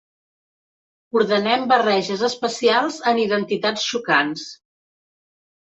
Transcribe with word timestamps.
Ordenem 1.19 1.67
barreges 1.73 2.25
especials 2.29 2.99
en 3.13 3.23
identitats 3.27 3.87
xocants. 3.93 4.51